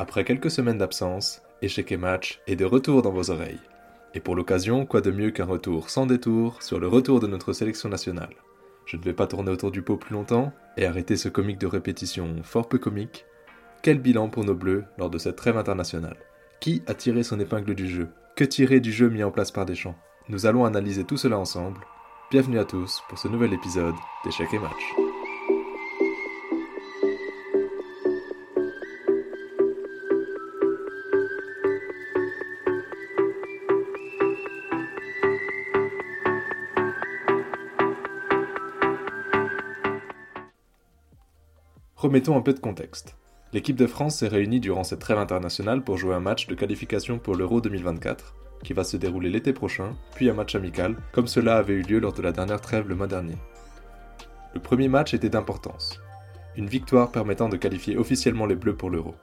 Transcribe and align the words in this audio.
Après 0.00 0.24
quelques 0.24 0.50
semaines 0.50 0.78
d'absence, 0.78 1.42
Échec 1.60 1.92
et 1.92 1.98
Match 1.98 2.40
est 2.46 2.56
de 2.56 2.64
retour 2.64 3.02
dans 3.02 3.12
vos 3.12 3.30
oreilles. 3.30 3.60
Et 4.14 4.20
pour 4.20 4.34
l'occasion, 4.34 4.86
quoi 4.86 5.02
de 5.02 5.10
mieux 5.10 5.30
qu'un 5.30 5.44
retour 5.44 5.90
sans 5.90 6.06
détour 6.06 6.62
sur 6.62 6.80
le 6.80 6.88
retour 6.88 7.20
de 7.20 7.26
notre 7.26 7.52
sélection 7.52 7.90
nationale? 7.90 8.34
Je 8.86 8.96
ne 8.96 9.02
vais 9.02 9.12
pas 9.12 9.26
tourner 9.26 9.50
autour 9.50 9.70
du 9.70 9.82
pot 9.82 9.98
plus 9.98 10.14
longtemps 10.14 10.54
et 10.78 10.86
arrêter 10.86 11.18
ce 11.18 11.28
comique 11.28 11.58
de 11.58 11.66
répétition 11.66 12.34
fort 12.42 12.66
peu 12.66 12.78
comique. 12.78 13.26
Quel 13.82 13.98
bilan 13.98 14.30
pour 14.30 14.42
nos 14.42 14.54
Bleus 14.54 14.84
lors 14.96 15.10
de 15.10 15.18
cette 15.18 15.36
trêve 15.36 15.58
internationale? 15.58 16.16
Qui 16.60 16.82
a 16.86 16.94
tiré 16.94 17.22
son 17.22 17.38
épingle 17.38 17.74
du 17.74 17.86
jeu? 17.86 18.08
Que 18.36 18.44
tirer 18.44 18.80
du 18.80 18.92
jeu 18.92 19.10
mis 19.10 19.22
en 19.22 19.30
place 19.30 19.50
par 19.50 19.66
Deschamps? 19.66 19.98
Nous 20.30 20.46
allons 20.46 20.64
analyser 20.64 21.04
tout 21.04 21.18
cela 21.18 21.38
ensemble. 21.38 21.80
Bienvenue 22.30 22.58
à 22.58 22.64
tous 22.64 23.02
pour 23.10 23.18
ce 23.18 23.28
nouvel 23.28 23.52
épisode 23.52 23.96
d'Échec 24.24 24.48
et 24.54 24.58
Match. 24.58 25.09
Remettons 42.00 42.34
un 42.34 42.40
peu 42.40 42.54
de 42.54 42.60
contexte. 42.60 43.14
L'équipe 43.52 43.76
de 43.76 43.86
France 43.86 44.16
s'est 44.16 44.28
réunie 44.28 44.58
durant 44.58 44.84
cette 44.84 45.00
trêve 45.00 45.18
internationale 45.18 45.84
pour 45.84 45.98
jouer 45.98 46.14
un 46.14 46.20
match 46.20 46.46
de 46.46 46.54
qualification 46.54 47.18
pour 47.18 47.34
l'Euro 47.34 47.60
2024, 47.60 48.34
qui 48.64 48.72
va 48.72 48.84
se 48.84 48.96
dérouler 48.96 49.28
l'été 49.28 49.52
prochain, 49.52 49.94
puis 50.14 50.30
un 50.30 50.32
match 50.32 50.54
amical, 50.54 50.96
comme 51.12 51.26
cela 51.26 51.58
avait 51.58 51.74
eu 51.74 51.82
lieu 51.82 51.98
lors 51.98 52.14
de 52.14 52.22
la 52.22 52.32
dernière 52.32 52.62
trêve 52.62 52.88
le 52.88 52.94
mois 52.94 53.06
dernier. 53.06 53.36
Le 54.54 54.60
premier 54.60 54.88
match 54.88 55.12
était 55.12 55.28
d'importance. 55.28 56.00
Une 56.56 56.68
victoire 56.68 57.12
permettant 57.12 57.50
de 57.50 57.58
qualifier 57.58 57.98
officiellement 57.98 58.46
les 58.46 58.56
Bleus 58.56 58.76
pour 58.76 58.88
l'Euro. 58.88 59.14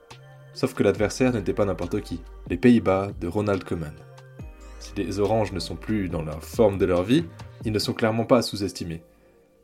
Sauf 0.54 0.76
que 0.76 0.84
l'adversaire 0.84 1.34
n'était 1.34 1.54
pas 1.54 1.66
n'importe 1.66 2.02
qui, 2.02 2.22
les 2.48 2.58
Pays-Bas 2.58 3.10
de 3.20 3.28
Ronald 3.28 3.64
Koeman. 3.64 3.96
Si 4.78 4.94
les 4.98 5.20
Oranges 5.20 5.52
ne 5.52 5.60
sont 5.60 5.78
plus 5.78 6.10
dans 6.10 6.22
la 6.22 6.40
forme 6.42 6.78
de 6.78 6.86
leur 6.86 7.02
vie, 7.02 7.26
ils 7.66 7.74
ne 7.74 7.80
sont 7.80 7.94
clairement 7.94 8.26
pas 8.26 8.38
à 8.38 8.42
sous-estimer. 8.44 9.02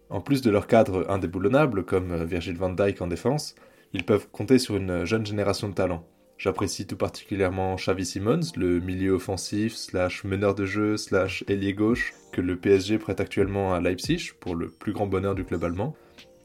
En 0.09 0.21
plus 0.21 0.41
de 0.41 0.51
leur 0.51 0.67
cadre 0.67 1.09
indéboulonnable, 1.09 1.83
comme 1.83 2.11
euh, 2.11 2.25
Virgil 2.25 2.57
van 2.57 2.69
Dijk 2.69 3.01
en 3.01 3.07
défense, 3.07 3.55
ils 3.93 4.03
peuvent 4.03 4.27
compter 4.31 4.59
sur 4.59 4.75
une 4.75 5.05
jeune 5.05 5.25
génération 5.25 5.69
de 5.69 5.73
talents. 5.73 6.05
J'apprécie 6.37 6.87
tout 6.87 6.97
particulièrement 6.97 7.75
Xavi 7.75 8.05
Simons, 8.05 8.41
le 8.57 8.79
milieu 8.79 9.13
offensif, 9.13 9.75
slash 9.75 10.23
meneur 10.23 10.55
de 10.55 10.65
jeu, 10.65 10.97
slash 10.97 11.43
ailier 11.47 11.73
gauche, 11.73 12.13
que 12.31 12.41
le 12.41 12.57
PSG 12.57 12.97
prête 12.97 13.21
actuellement 13.21 13.73
à 13.73 13.79
Leipzig, 13.79 14.31
pour 14.39 14.55
le 14.55 14.67
plus 14.67 14.93
grand 14.93 15.07
bonheur 15.07 15.35
du 15.35 15.45
club 15.45 15.63
allemand, 15.63 15.95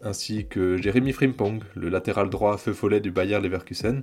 ainsi 0.02 0.46
que 0.46 0.76
Jérémy 0.76 1.12
Frimpong, 1.12 1.60
le 1.74 1.88
latéral 1.88 2.30
droit 2.30 2.58
feu 2.58 2.72
follet 2.72 3.00
du 3.00 3.10
Bayer 3.10 3.40
Leverkusen, 3.40 4.02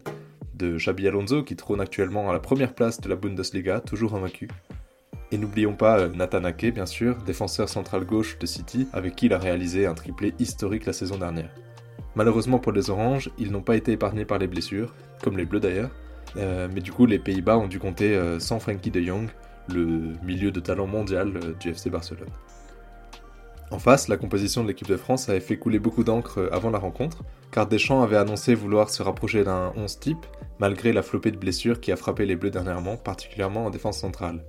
de 0.56 0.78
Xabi 0.78 1.08
Alonso 1.08 1.44
qui 1.44 1.56
trône 1.56 1.82
actuellement 1.82 2.30
à 2.30 2.34
la 2.34 2.40
première 2.40 2.74
place 2.74 3.00
de 3.02 3.10
la 3.10 3.16
Bundesliga, 3.16 3.80
toujours 3.80 4.16
invaincu, 4.16 4.48
et 5.32 5.38
n'oublions 5.38 5.74
pas 5.74 6.00
euh, 6.00 6.10
Nathan 6.10 6.44
Ake, 6.44 6.74
bien 6.74 6.86
sûr, 6.86 7.18
défenseur 7.26 7.70
central 7.70 8.06
gauche 8.06 8.38
de 8.40 8.46
City, 8.46 8.88
avec 8.94 9.16
qui 9.16 9.28
il 9.28 9.34
a 9.34 9.40
réalisé 9.40 9.86
un 9.86 9.94
triplé 9.94 10.34
historique 10.40 10.86
la 10.86 10.94
saison 10.94 11.18
dernière. 11.18 11.50
Malheureusement 12.16 12.60
pour 12.60 12.72
les 12.72 12.90
Oranges, 12.90 13.30
ils 13.38 13.52
n'ont 13.52 13.62
pas 13.62 13.76
été 13.76 13.92
épargnés 13.92 14.26
par 14.26 14.38
les 14.38 14.48
blessures, 14.48 14.94
comme 15.24 15.38
les 15.38 15.46
Bleus 15.46 15.60
d'ailleurs, 15.60 15.92
euh, 16.38 16.68
mais 16.74 16.82
du 16.82 16.92
coup 16.92 17.06
les 17.06 17.20
Pays-Bas 17.20 17.58
ont 17.58 17.68
dû 17.68 17.80
compter 17.80 18.16
euh, 18.16 18.40
sans 18.40 18.60
Frankie 18.60 18.92
de 18.92 19.02
Jong, 19.02 19.30
le 19.70 20.14
milieu 20.24 20.52
de 20.52 20.60
talent 20.60 20.88
mondial 20.88 21.34
du 21.60 21.70
FC 21.70 21.90
Barcelone. 21.90 22.30
En 23.72 23.80
face, 23.80 24.08
la 24.08 24.18
composition 24.18 24.62
de 24.62 24.68
l'équipe 24.68 24.88
de 24.88 24.96
France 24.96 25.28
avait 25.28 25.40
fait 25.40 25.58
couler 25.58 25.80
beaucoup 25.80 26.04
d'encre 26.04 26.50
avant 26.52 26.70
la 26.70 26.78
rencontre, 26.78 27.24
car 27.52 27.66
Deschamps 27.66 28.04
avait 28.04 28.16
annoncé 28.16 28.54
vouloir 28.54 28.92
se 28.92 29.02
rapprocher 29.02 29.44
d'un 29.44 29.74
11 29.76 30.00
type, 30.00 30.26
malgré 30.60 30.94
la 30.94 31.02
flopée 31.02 31.32
de 31.32 31.38
blessures 31.38 31.82
qui 31.82 31.92
a 31.92 31.96
frappé 31.96 32.28
les 32.28 32.36
Bleus 32.36 32.52
dernièrement, 32.52 32.96
particulièrement 32.96 33.66
en 33.66 33.70
défense 33.72 33.98
centrale. 33.98 34.44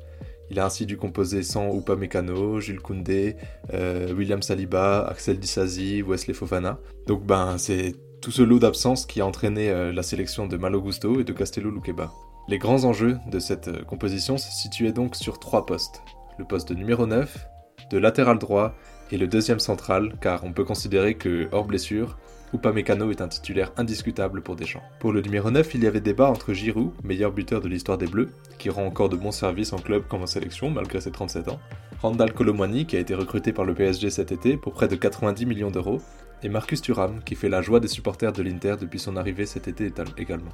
Il 0.50 0.61
a 0.61 0.66
ainsi 0.66 0.86
dû 0.86 0.97
composer 0.97 1.42
sans 1.42 1.77
Upamecano, 1.77 2.61
Jules 2.61 2.80
Koundé, 2.80 3.36
euh, 3.72 4.12
William 4.12 4.42
Saliba, 4.42 5.07
Axel 5.07 5.39
Disasi, 5.39 6.02
Wesley 6.02 6.34
Fofana. 6.34 6.79
Donc 7.07 7.24
ben 7.24 7.58
c'est 7.58 7.95
tout 8.20 8.30
ce 8.30 8.42
lot 8.42 8.58
d'absence 8.58 9.06
qui 9.06 9.20
a 9.20 9.27
entraîné 9.27 9.70
euh, 9.70 9.92
la 9.92 10.02
sélection 10.02 10.46
de 10.46 10.56
Malo 10.56 10.80
Gusto 10.80 11.20
et 11.20 11.24
de 11.24 11.33
Castello 11.33 11.70
Luqueba. 11.70 12.12
Les 12.48 12.58
grands 12.58 12.85
enjeux 12.85 13.18
de 13.30 13.39
cette 13.39 13.68
euh, 13.68 13.83
composition 13.85 14.39
se 14.39 14.51
situaient 14.51 14.92
donc 14.92 15.17
sur 15.17 15.39
trois 15.39 15.67
postes. 15.67 16.02
Le 16.39 16.45
poste 16.45 16.68
de 16.68 16.74
numéro 16.74 17.06
9, 17.06 17.46
de 17.90 17.98
latéral 17.98 18.39
droit 18.39 18.74
et 19.11 19.18
le 19.18 19.27
deuxième 19.27 19.61
central, 19.61 20.14
car 20.20 20.44
on 20.44 20.52
peut 20.52 20.64
considérer 20.64 21.14
que, 21.14 21.48
hors 21.52 21.64
blessure, 21.64 22.17
Upamecano 22.55 23.11
est 23.11 23.20
un 23.20 23.28
titulaire 23.28 23.72
indiscutable 23.77 24.40
pour 24.40 24.56
Deschamps. 24.56 24.83
Pour 25.00 25.12
le 25.12 25.20
numéro 25.20 25.50
9, 25.50 25.74
il 25.74 25.84
y 25.84 25.86
avait 25.86 26.00
débat 26.00 26.30
entre 26.30 26.52
Giroud, 26.52 26.92
meilleur 27.02 27.33
buteur 27.33 27.61
de 27.61 27.68
l'histoire 27.68 27.98
des 27.98 28.06
Bleus, 28.06 28.30
qui 28.58 28.70
rend 28.70 28.86
encore 28.86 29.08
de 29.08 29.17
bons 29.17 29.33
services 29.33 29.72
en 29.72 29.78
club 29.78 30.05
comme 30.08 30.22
en 30.22 30.27
sélection 30.27 30.70
malgré 30.70 31.00
ses 31.00 31.11
37 31.11 31.48
ans, 31.48 31.61
Randall 32.00 32.33
Colomwani 32.33 32.86
qui 32.86 32.96
a 32.96 33.00
été 33.00 33.14
recruté 33.14 33.52
par 33.52 33.64
le 33.64 33.74
PSG 33.74 34.11
cet 34.11 34.33
été 34.33 34.56
pour 34.56 34.72
près 34.74 34.89
de 34.89 34.96
90 34.96 35.46
millions 35.46 35.70
d'euros, 35.70 36.00
et 36.42 36.48
Marcus 36.48 36.80
Thuram 36.80 37.20
qui 37.24 37.34
fait 37.34 37.48
la 37.48 37.62
joie 37.62 37.80
des 37.80 37.88
supporters 37.88 38.33
de 38.33 38.42
l'Inter 38.42 38.77
depuis 38.80 38.98
son 38.98 39.17
arrivée 39.17 39.46
cet 39.46 39.68
été 39.68 39.92
également. 40.17 40.52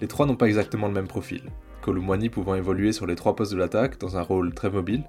Les 0.00 0.08
trois 0.08 0.26
n'ont 0.26 0.36
pas 0.36 0.46
exactement 0.46 0.88
le 0.88 0.94
même 0.94 1.08
profil, 1.08 1.42
Colomwani 1.80 2.28
pouvant 2.28 2.54
évoluer 2.54 2.92
sur 2.92 3.06
les 3.06 3.16
trois 3.16 3.36
postes 3.36 3.52
de 3.52 3.58
l'attaque 3.58 3.98
dans 3.98 4.16
un 4.16 4.22
rôle 4.22 4.52
très 4.54 4.70
mobile. 4.70 5.04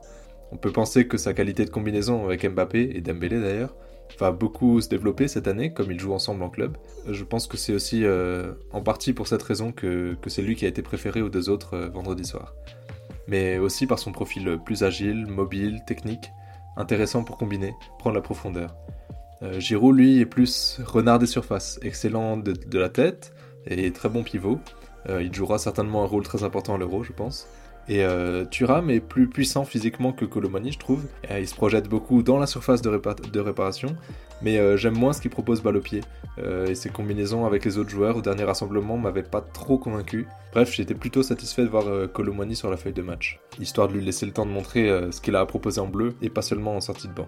On 0.51 0.57
peut 0.57 0.71
penser 0.71 1.07
que 1.07 1.17
sa 1.17 1.33
qualité 1.33 1.65
de 1.65 1.69
combinaison 1.69 2.25
avec 2.25 2.45
Mbappé 2.45 2.91
et 2.93 3.01
Dembélé 3.01 3.39
d'ailleurs 3.39 3.73
va 4.19 4.31
beaucoup 4.31 4.81
se 4.81 4.89
développer 4.89 5.29
cette 5.29 5.47
année, 5.47 5.73
comme 5.73 5.91
ils 5.91 5.99
jouent 5.99 6.13
ensemble 6.13 6.43
en 6.43 6.49
club. 6.49 6.77
Je 7.09 7.23
pense 7.23 7.47
que 7.47 7.55
c'est 7.55 7.73
aussi 7.73 8.03
euh, 8.03 8.51
en 8.71 8.81
partie 8.81 9.13
pour 9.13 9.27
cette 9.27 9.43
raison 9.43 9.71
que, 9.71 10.17
c'est 10.27 10.41
lui 10.41 10.55
qui 10.55 10.65
a 10.65 10.67
été 10.67 10.81
préféré 10.81 11.21
aux 11.21 11.29
deux 11.29 11.49
autres 11.49 11.75
euh, 11.75 11.87
vendredi 11.87 12.25
soir. 12.25 12.53
Mais 13.27 13.57
aussi 13.57 13.87
par 13.87 13.99
son 13.99 14.11
profil 14.11 14.59
plus 14.65 14.83
agile, 14.83 15.25
mobile, 15.27 15.81
technique, 15.87 16.31
intéressant 16.75 17.23
pour 17.23 17.37
combiner, 17.37 17.73
prendre 17.99 18.15
la 18.15 18.21
profondeur. 18.21 18.75
Euh, 19.43 19.59
Giroud, 19.59 19.95
lui, 19.95 20.19
est 20.19 20.25
plus 20.25 20.81
renard 20.85 21.19
des 21.19 21.27
surfaces, 21.27 21.79
excellent 21.81 22.35
de 22.37 22.77
la 22.79 22.89
tête 22.89 23.33
et 23.65 23.91
très 23.91 24.09
bon 24.09 24.23
pivot. 24.23 24.59
il 25.07 25.33
jouera 25.33 25.57
certainement 25.59 26.03
un 26.03 26.07
rôle 26.07 26.23
très 26.23 26.43
important 26.43 26.75
à 26.75 26.77
l'Euro, 26.77 27.03
je 27.03 27.13
pense. 27.13 27.47
Et 27.87 28.03
euh, 28.03 28.45
Thuram 28.45 28.89
est 28.89 28.99
plus 28.99 29.27
puissant 29.27 29.65
physiquement 29.65 30.13
que 30.13 30.25
Colomani, 30.25 30.71
je 30.71 30.79
trouve. 30.79 31.05
il 31.29 31.47
se 31.47 31.55
projette 31.55 31.89
beaucoup 31.89 32.23
dans 32.23 32.37
la 32.37 32.45
surface 32.45 32.81
de, 32.81 32.89
réparation, 33.39 33.95
mais 34.41 34.57
euh, 34.57 34.77
j'aime 34.77 34.97
moins 34.97 35.13
ce 35.13 35.21
qu'il 35.21 35.31
propose 35.31 35.61
balle 35.61 35.77
au 35.77 35.81
pied. 35.81 36.01
Euh, 36.39 36.67
et 36.67 36.75
ses 36.75 36.89
combinaisons 36.89 37.45
avec 37.45 37.65
les 37.65 37.77
autres 37.77 37.89
joueurs 37.89 38.15
au 38.15 38.21
dernier 38.21 38.43
rassemblement 38.43 38.97
m'avaient 38.97 39.23
pas 39.23 39.41
trop 39.41 39.77
convaincu. 39.77 40.27
Bref, 40.53 40.73
j'étais 40.73 40.93
plutôt 40.93 41.23
satisfait 41.23 41.63
de 41.63 41.69
voir 41.69 41.85
Colomani 42.13 42.55
sur 42.55 42.69
la 42.69 42.77
feuille 42.77 42.93
de 42.93 43.01
match, 43.01 43.39
histoire 43.59 43.87
de 43.87 43.93
lui 43.93 44.03
laisser 44.03 44.25
le 44.25 44.31
temps 44.31 44.45
de 44.45 44.51
montrer 44.51 44.89
ce 45.11 45.19
qu'il 45.19 45.35
a 45.35 45.39
à 45.39 45.45
proposer 45.45 45.81
en 45.81 45.87
bleu 45.87 46.15
et 46.21 46.29
pas 46.29 46.41
seulement 46.41 46.75
en 46.75 46.81
sortie 46.81 47.07
de 47.07 47.13
banc. 47.13 47.27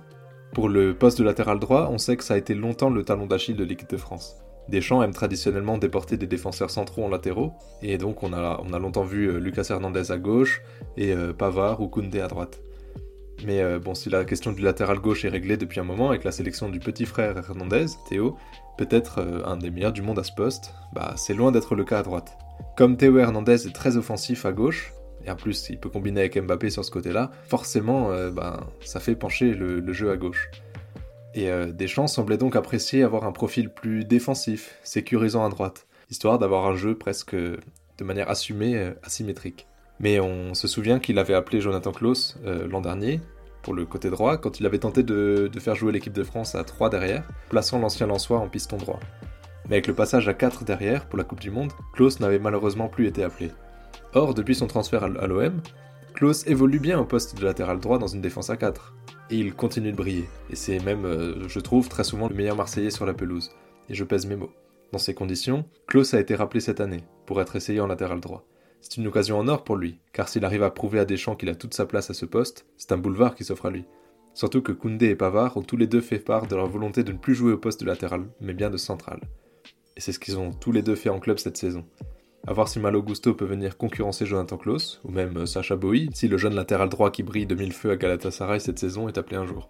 Pour 0.53 0.69
le 0.69 0.93
poste 0.93 1.17
de 1.17 1.23
latéral 1.23 1.59
droit, 1.59 1.89
on 1.91 1.97
sait 1.97 2.15
que 2.15 2.23
ça 2.23 2.35
a 2.35 2.37
été 2.37 2.53
longtemps 2.53 2.89
le 2.89 3.03
talon 3.03 3.25
d'Achille 3.25 3.55
de 3.55 3.63
l'équipe 3.63 3.89
de 3.89 3.97
France. 3.97 4.42
Deschamps 4.69 5.03
aime 5.03 5.13
traditionnellement 5.13 5.77
déporter 5.77 6.17
des 6.17 6.25
défenseurs 6.25 6.69
centraux 6.69 7.03
en 7.03 7.09
latéraux, 7.09 7.53
et 7.81 7.97
donc 7.97 8.23
on 8.23 8.33
a, 8.33 8.61
on 8.65 8.73
a 8.73 8.79
longtemps 8.79 9.03
vu 9.03 9.27
euh, 9.27 9.37
Lucas 9.37 9.67
Hernandez 9.69 10.11
à 10.11 10.17
gauche 10.17 10.61
et 10.95 11.11
euh, 11.13 11.33
Pavard 11.33 11.81
ou 11.81 11.87
Koundé 11.87 12.21
à 12.21 12.27
droite. 12.27 12.61
Mais 13.45 13.61
euh, 13.61 13.79
bon, 13.79 13.93
si 13.93 14.09
la 14.09 14.23
question 14.23 14.53
du 14.53 14.61
latéral 14.61 14.99
gauche 14.99 15.25
est 15.25 15.29
réglée 15.29 15.57
depuis 15.57 15.81
un 15.81 15.83
moment 15.83 16.09
avec 16.09 16.23
la 16.23 16.31
sélection 16.31 16.69
du 16.69 16.79
petit 16.79 17.05
frère 17.05 17.37
Hernandez, 17.37 17.87
Théo, 18.07 18.37
peut-être 18.77 19.43
un 19.45 19.57
des 19.57 19.69
meilleurs 19.69 19.91
du 19.91 20.01
monde 20.01 20.19
à 20.19 20.23
ce 20.23 20.31
poste, 20.31 20.73
bah 20.93 21.13
c'est 21.17 21.33
loin 21.33 21.51
d'être 21.51 21.75
le 21.75 21.83
cas 21.83 21.99
à 21.99 22.03
droite. 22.03 22.37
Comme 22.77 22.95
Théo 22.95 23.17
Hernandez 23.17 23.67
est 23.67 23.75
très 23.75 23.97
offensif 23.97 24.45
à 24.45 24.53
gauche, 24.53 24.93
et 25.25 25.31
en 25.31 25.35
plus 25.35 25.69
il 25.69 25.77
peut 25.77 25.89
combiner 25.89 26.21
avec 26.21 26.41
Mbappé 26.41 26.69
sur 26.69 26.85
ce 26.85 26.91
côté-là, 26.91 27.31
forcément 27.47 28.09
bah, 28.31 28.61
ça 28.83 28.99
fait 28.99 29.15
pencher 29.15 29.53
le 29.53 29.93
jeu 29.93 30.09
à 30.09 30.15
gauche. 30.15 30.49
Et 31.35 31.49
euh, 31.49 31.71
Deschamps 31.71 32.07
semblait 32.07 32.37
donc 32.37 32.55
apprécier 32.55 33.03
avoir 33.03 33.23
un 33.23 33.31
profil 33.31 33.69
plus 33.69 34.05
défensif, 34.05 34.77
sécurisant 34.83 35.45
à 35.45 35.49
droite, 35.49 35.87
histoire 36.09 36.37
d'avoir 36.37 36.67
un 36.67 36.75
jeu 36.75 36.95
presque 36.95 37.35
de 37.35 38.03
manière 38.03 38.29
assumée, 38.29 38.77
euh, 38.77 38.91
asymétrique. 39.03 39.67
Mais 39.99 40.19
on 40.19 40.53
se 40.53 40.67
souvient 40.67 40.99
qu'il 40.99 41.17
avait 41.17 41.33
appelé 41.33 41.61
Jonathan 41.61 41.91
Klaus 41.91 42.37
euh, 42.45 42.67
l'an 42.67 42.81
dernier, 42.81 43.19
pour 43.63 43.73
le 43.73 43.85
côté 43.85 44.09
droit, 44.09 44.37
quand 44.37 44.59
il 44.59 44.65
avait 44.65 44.79
tenté 44.79 45.03
de, 45.03 45.49
faire 45.59 45.75
jouer 45.75 45.91
l'équipe 45.91 46.13
de 46.13 46.23
France 46.23 46.53
à 46.55 46.63
3 46.63 46.89
derrière, 46.89 47.23
plaçant 47.49 47.79
l'ancien 47.79 48.07
Lançois 48.07 48.39
en 48.39 48.49
piston 48.49 48.77
droit. 48.77 48.99
Mais 49.69 49.75
avec 49.75 49.87
le 49.87 49.93
passage 49.93 50.27
à 50.27 50.33
4 50.33 50.65
derrière 50.65 51.05
pour 51.05 51.17
la 51.17 51.23
Coupe 51.23 51.39
du 51.39 51.49
Monde, 51.49 51.71
Klaus 51.93 52.19
n'avait 52.19 52.39
malheureusement 52.39 52.89
plus 52.89 53.07
été 53.07 53.23
appelé. 53.23 53.51
Or, 54.13 54.33
depuis 54.33 54.55
son 54.55 54.67
transfert 54.67 55.03
à 55.03 55.27
l'OM, 55.27 55.61
Klaus 56.13 56.45
évolue 56.45 56.79
bien 56.79 56.99
au 56.99 57.05
poste 57.05 57.37
de 57.39 57.45
latéral 57.45 57.79
droit 57.79 57.97
dans 57.97 58.07
une 58.07 58.21
défense 58.21 58.49
à 58.49 58.57
4 58.57 58.93
il 59.37 59.53
continue 59.53 59.91
de 59.91 59.97
briller. 59.97 60.29
Et 60.49 60.55
c'est 60.55 60.79
même, 60.79 61.05
euh, 61.05 61.47
je 61.47 61.59
trouve, 61.59 61.89
très 61.89 62.03
souvent 62.03 62.27
le 62.27 62.35
meilleur 62.35 62.55
Marseillais 62.55 62.89
sur 62.89 63.05
la 63.05 63.13
pelouse. 63.13 63.51
Et 63.89 63.93
je 63.93 64.03
pèse 64.03 64.25
mes 64.25 64.35
mots. 64.35 64.51
Dans 64.91 64.99
ces 64.99 65.13
conditions, 65.13 65.65
Klaus 65.87 66.13
a 66.13 66.19
été 66.19 66.35
rappelé 66.35 66.59
cette 66.59 66.81
année, 66.81 67.03
pour 67.25 67.41
être 67.41 67.55
essayé 67.55 67.79
en 67.79 67.87
latéral 67.87 68.19
droit. 68.19 68.45
C'est 68.81 68.97
une 68.97 69.07
occasion 69.07 69.39
en 69.39 69.47
or 69.47 69.63
pour 69.63 69.77
lui, 69.77 69.99
car 70.11 70.27
s'il 70.27 70.45
arrive 70.45 70.63
à 70.63 70.69
prouver 70.69 70.99
à 70.99 71.05
Deschamps 71.05 71.35
qu'il 71.35 71.49
a 71.49 71.55
toute 71.55 71.73
sa 71.73 71.85
place 71.85 72.09
à 72.09 72.13
ce 72.13 72.25
poste, 72.25 72.65
c'est 72.77 72.91
un 72.91 72.97
boulevard 72.97 73.33
qui 73.33 73.43
s'offre 73.43 73.65
à 73.65 73.71
lui. 73.71 73.85
Surtout 74.33 74.61
que 74.61 74.71
Koundé 74.71 75.09
et 75.09 75.15
Pavard 75.15 75.57
ont 75.57 75.61
tous 75.61 75.77
les 75.77 75.87
deux 75.87 76.01
fait 76.01 76.19
part 76.19 76.47
de 76.47 76.55
leur 76.55 76.67
volonté 76.67 77.03
de 77.03 77.11
ne 77.11 77.17
plus 77.17 77.33
jouer 77.33 77.53
au 77.53 77.57
poste 77.57 77.81
de 77.81 77.85
latéral, 77.85 78.25
mais 78.41 78.53
bien 78.53 78.69
de 78.69 78.77
central. 78.77 79.21
Et 79.95 80.01
c'est 80.01 80.11
ce 80.11 80.19
qu'ils 80.19 80.37
ont 80.37 80.51
tous 80.51 80.71
les 80.71 80.81
deux 80.81 80.95
fait 80.95 81.09
en 81.09 81.19
club 81.19 81.37
cette 81.37 81.57
saison. 81.57 81.85
À 82.45 82.51
voir 82.51 82.67
si 82.67 82.77
Malo 82.79 83.01
Gusto 83.01 83.33
peut 83.33 83.45
venir 83.45 83.77
concurrencer 83.77 84.25
Jonathan 84.25 84.57
Klaus, 84.57 84.99
ou 85.05 85.11
même 85.11 85.37
euh, 85.37 85.45
Sacha 85.45 85.77
Bowie, 85.77 86.09
si 86.13 86.27
le 86.27 86.37
jeune 86.37 86.55
latéral 86.55 86.89
droit 86.89 87.09
qui 87.09 87.23
brille 87.23 87.45
de 87.45 87.55
mille 87.55 87.71
feux 87.71 87.91
à 87.91 87.95
Galatasaray 87.95 88.59
cette 88.59 88.79
saison 88.79 89.07
est 89.07 89.17
appelé 89.17 89.37
un 89.37 89.45
jour. 89.45 89.69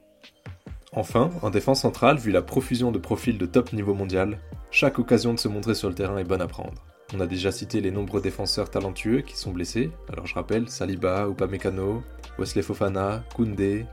Enfin, 0.91 1.29
en 1.43 1.51
défense 1.51 1.81
centrale, 1.81 2.17
vu 2.17 2.31
la 2.31 2.41
profusion 2.41 2.91
de 2.91 2.97
profils 2.97 3.37
de 3.37 3.45
top 3.45 3.73
niveau 3.73 3.93
mondial, 3.93 4.39
chaque 4.71 4.97
occasion 4.97 5.35
de 5.35 5.39
se 5.39 5.47
montrer 5.47 5.75
sur 5.75 5.87
le 5.87 5.93
terrain 5.93 6.17
est 6.17 6.23
bonne 6.23 6.41
à 6.41 6.47
prendre. 6.47 6.83
On 7.13 7.19
a 7.19 7.27
déjà 7.27 7.51
cité 7.51 7.79
les 7.79 7.91
nombreux 7.91 8.21
défenseurs 8.21 8.71
talentueux 8.71 9.21
qui 9.21 9.37
sont 9.37 9.51
blessés, 9.51 9.91
alors 10.11 10.25
je 10.25 10.33
rappelle 10.33 10.67
Saliba, 10.67 11.27
Upamecano, 11.29 12.01
Wesley 12.39 12.63
Fofana, 12.63 13.23
Koundé, 13.35 13.85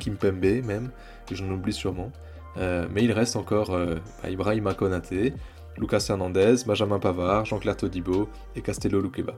Kimpembe 0.00 0.64
même, 0.64 0.90
et 1.30 1.36
j'en 1.36 1.48
oublie 1.52 1.72
sûrement. 1.72 2.10
Euh, 2.56 2.86
mais 2.92 3.04
il 3.04 3.12
reste 3.12 3.36
encore 3.36 3.74
euh, 3.74 3.96
Ibrahima 4.28 4.74
Konaté, 4.74 5.34
Lucas 5.78 6.06
Hernandez, 6.08 6.56
Benjamin 6.66 6.98
Pavard, 6.98 7.44
Jean-Claire 7.44 7.76
Todibo 7.76 8.28
et 8.54 8.62
Castello 8.62 9.00
Luqueba. 9.00 9.34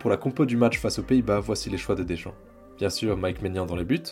Pour 0.00 0.10
la 0.10 0.16
compo 0.16 0.46
du 0.46 0.56
match 0.56 0.78
face 0.78 0.98
aux 0.98 1.02
Pays-Bas, 1.02 1.40
voici 1.40 1.68
les 1.70 1.78
choix 1.78 1.94
de 1.94 2.02
Deschamps. 2.02 2.34
Bien 2.78 2.90
sûr, 2.90 3.16
Mike 3.16 3.42
Maignan 3.42 3.66
dans 3.66 3.76
les 3.76 3.84
buts, 3.84 4.02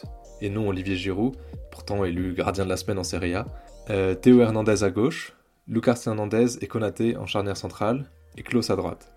et 0.40 0.50
non 0.50 0.68
Olivier 0.68 0.96
Giroud, 0.96 1.36
pourtant 1.70 2.04
élu 2.04 2.32
gardien 2.34 2.64
de 2.64 2.70
la 2.70 2.76
semaine 2.76 2.98
en 2.98 3.04
Serie 3.04 3.34
A. 3.34 3.46
Euh, 3.90 4.14
Théo 4.14 4.40
Hernandez 4.40 4.84
à 4.84 4.90
gauche, 4.90 5.34
Lucas 5.68 6.02
Hernandez 6.06 6.58
et 6.60 6.66
Konaté 6.66 7.16
en 7.16 7.26
charnière 7.26 7.56
centrale, 7.56 8.10
et 8.36 8.42
Klaus 8.42 8.70
à 8.70 8.76
droite. 8.76 9.12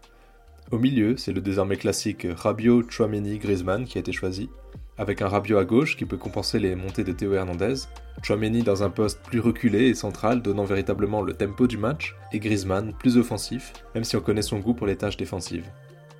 Au 0.71 0.77
milieu, 0.77 1.15
c'est 1.15 1.31
le 1.31 1.41
désormais 1.41 1.77
classique 1.77 2.27
Rabiot, 2.29 2.89
Chouameni, 2.89 3.38
Griezmann 3.38 3.85
qui 3.85 3.97
a 3.97 4.01
été 4.01 4.11
choisi, 4.11 4.49
avec 4.97 5.21
un 5.21 5.27
Rabiot 5.27 5.57
à 5.57 5.65
gauche 5.65 5.95
qui 5.97 6.05
peut 6.05 6.17
compenser 6.17 6.59
les 6.59 6.75
montées 6.75 7.03
de 7.03 7.11
Théo 7.11 7.33
Hernandez, 7.33 7.75
Chouameni 8.23 8.63
dans 8.63 8.83
un 8.83 8.89
poste 8.89 9.21
plus 9.21 9.39
reculé 9.39 9.88
et 9.88 9.94
central 9.94 10.41
donnant 10.41 10.63
véritablement 10.63 11.21
le 11.21 11.33
tempo 11.33 11.67
du 11.67 11.77
match, 11.77 12.15
et 12.33 12.39
Griezmann 12.39 12.94
plus 12.94 13.17
offensif, 13.17 13.73
même 13.94 14.03
si 14.03 14.15
on 14.15 14.21
connaît 14.21 14.41
son 14.41 14.59
goût 14.59 14.73
pour 14.73 14.88
les 14.88 14.97
tâches 14.97 15.17
défensives. 15.17 15.69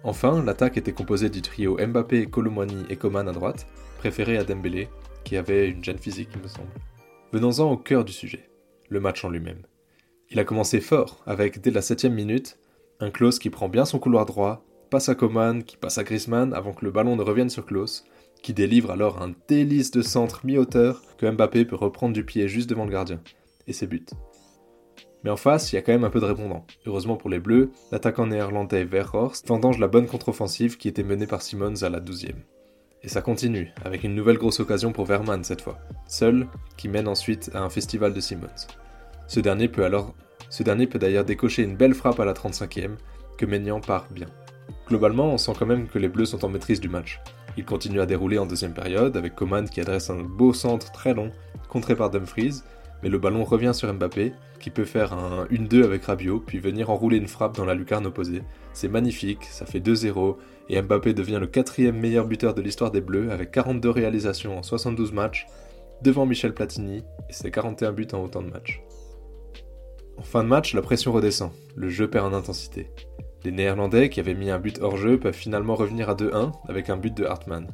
Enfin, 0.03 0.44
l'attaque 0.44 0.77
était 0.77 0.94
composée 0.94 1.29
du 1.29 1.41
trio 1.41 1.77
Mbappé, 1.77 2.27
Colomwani 2.27 2.85
et 2.89 2.95
Coman 2.95 3.27
à 3.27 3.31
droite, 3.31 3.68
préféré 3.97 4.38
à 4.38 4.44
Dembélé, 4.44 4.89
qui 5.24 5.38
avait 5.38 5.69
une 5.69 5.83
gêne 5.83 5.97
physique 5.97 6.29
il 6.35 6.41
me 6.41 6.47
semble. 6.47 6.69
Venons-en 7.33 7.71
au 7.71 7.77
cœur 7.77 8.06
du 8.06 8.13
sujet, 8.13 8.50
le 8.89 9.00
match 9.00 9.25
en 9.25 9.29
lui-même. 9.29 9.63
Il 10.29 10.39
a 10.39 10.44
commencé 10.44 10.79
fort, 10.79 11.24
avec 11.25 11.59
dès 11.62 11.71
la 11.71 11.81
7 11.81 12.06
minute, 12.06 12.59
un 13.00 13.09
Klaus 13.09 13.39
qui 13.39 13.50
prend 13.50 13.69
bien 13.69 13.85
son 13.85 14.00
couloir 14.00 14.25
droit, 14.25 14.63
passe 14.89 15.09
à 15.09 15.15
Coman, 15.15 15.63
qui 15.63 15.77
passe 15.77 15.97
à 15.97 16.03
Griezmann 16.03 16.53
avant 16.53 16.74
que 16.74 16.85
le 16.85 16.91
ballon 16.91 17.15
ne 17.15 17.24
revienne 17.24 17.50
sur 17.50 17.65
Klaus, 17.65 18.06
qui 18.42 18.54
délivre 18.54 18.92
alors 18.92 19.22
un 19.22 19.34
délice 19.48 19.92
de 19.92 20.01
centre 20.01 20.45
mi-hauteur 20.45 21.01
que 21.18 21.30
Mbappé 21.30 21.66
peut 21.66 21.75
reprendre 21.75 22.13
du 22.13 22.24
pied 22.24 22.48
juste 22.48 22.69
devant 22.69 22.86
le 22.86 22.92
gardien. 22.92 23.19
Et 23.68 23.74
ses 23.74 23.88
buts. 23.88 24.06
Mais 25.24 25.30
en 25.30 25.36
face, 25.36 25.72
il 25.72 25.75
y 25.75 25.78
a 25.78 25.81
quand 25.81 25.92
même 25.92 26.06
un 26.06 26.10
peu 26.10 26.22
de 26.22 26.25
répondant. 26.25 26.66
Heureusement 26.86 27.18
pour 27.18 27.30
les 27.30 27.39
Bleus, 27.39 27.72
l'attaquant 27.92 28.28
néerlandais 28.28 28.86
Verhorst 28.86 29.48
vendange 29.48 29.80
la 29.80 29.88
bonne 29.88 30.07
contre-offensive 30.07 30.78
qui 30.78 30.88
était 30.88 31.04
menée 31.04 31.28
par 31.28 31.42
Simons 31.42 31.84
à 31.84 31.89
la 31.89 32.00
12e. 32.00 32.36
Et 33.04 33.10
ça 33.10 33.22
continue, 33.22 33.74
avec 33.84 34.04
une 34.04 34.16
nouvelle 34.16 34.38
grosse 34.38 34.60
occasion 34.60 34.94
pour 34.94 35.06
Verman 35.06 35.44
cette 35.44 35.62
fois, 35.62 35.80
seul, 36.07 36.48
qui 36.78 36.88
mène 36.88 37.07
ensuite 37.07 37.51
à 37.54 37.62
un 37.62 37.69
festival 37.69 38.13
de 38.13 38.19
Simons. 38.22 38.48
Ce 39.28 39.39
dernier 39.39 39.68
peut 39.68 39.84
alors 39.84 40.16
ce 40.50 40.63
dernier 40.63 40.88
peut 40.88 41.00
d'ailleurs 41.00 41.25
décocher 41.25 41.63
une 41.63 41.75
belle 41.75 41.94
frappe 41.94 42.19
à 42.19 42.25
la 42.25 42.34
35e, 42.34 42.95
que 43.38 43.45
Maignan 43.45 43.81
part 43.81 44.07
bien. 44.12 44.28
Globalement, 44.88 45.34
on 45.34 45.38
sent 45.38 45.54
quand 45.60 45.66
même 45.66 45.88
que 45.88 46.00
les 46.00 46.07
Bleus 46.07 46.25
sont 46.25 46.45
en 46.45 46.50
maîtrise 46.50 46.80
du 46.80 46.89
match. 46.89 47.19
Ils 47.57 47.65
continuent 47.65 48.01
à 48.01 48.06
dérouler 48.06 48.38
en 48.38 48.45
deuxième 48.45 48.74
période, 48.74 49.18
avec 49.18 49.36
Coman 49.36 49.68
qui 49.68 49.81
adresse 49.81 50.12
un 50.12 50.21
beau 50.21 50.54
centre 50.54 50.92
très 50.92 51.15
long, 51.15 51.31
contré 51.69 51.95
par 51.95 52.12
Dumfries, 52.12 52.62
mais 53.01 53.09
le 53.09 53.18
ballon 53.18 53.44
revient 53.44 53.74
sur 53.74 53.92
Mbappé, 53.92 54.33
qui 54.59 54.69
peut 54.69 54.86
faire 54.86 55.13
un 55.13 55.45
1-2 55.45 55.83
avec 55.83 56.06
Rabiot, 56.06 56.39
puis 56.39 56.59
venir 56.59 56.92
enrouler 56.92 57.18
une 57.18 57.27
frappe 57.27 57.56
dans 57.56 57.65
la 57.65 57.74
lucarne 57.74 58.06
opposée. 58.06 58.44
C'est 58.74 58.88
magnifique, 58.88 59.44
ça 59.45 59.65
fait 59.65 59.80
2-0, 59.80 60.38
et 60.69 60.81
Mbappé 60.81 61.13
devient 61.13 61.39
le 61.39 61.48
quatrième 61.48 61.98
meilleur 61.98 62.27
buteur 62.27 62.54
de 62.54 62.62
l'histoire 62.62 62.92
des 62.92 63.01
Bleus, 63.01 63.31
avec 63.31 63.51
42 63.51 63.89
réalisations 63.89 64.57
en 64.57 64.63
72 64.63 65.12
matchs, 65.12 65.48
devant 66.03 66.27
Michel 66.27 66.53
Platini, 66.53 67.03
et 67.30 67.33
ses 67.33 67.50
41 67.50 67.92
buts 67.92 68.07
en 68.13 68.24
autant 68.24 68.44
de 68.44 68.51
matchs. 68.51 68.83
En 70.18 70.24
fin 70.24 70.44
de 70.44 70.50
match, 70.50 70.74
la 70.75 70.81
pression 70.81 71.12
redescend, 71.12 71.51
le 71.75 71.89
jeu 71.89 72.07
perd 72.07 72.31
en 72.31 72.38
intensité. 72.38 72.92
Les 73.47 73.53
Néerlandais, 73.53 74.09
qui 74.09 74.19
avaient 74.19 74.33
mis 74.33 74.49
un 74.49 74.59
but 74.59 74.77
hors 74.81 74.97
jeu, 74.97 75.17
peuvent 75.17 75.33
finalement 75.33 75.75
revenir 75.75 76.09
à 76.09 76.15
2-1 76.15 76.51
avec 76.67 76.89
un 76.89 76.97
but 76.97 77.15
de 77.15 77.23
Hartmann. 77.23 77.65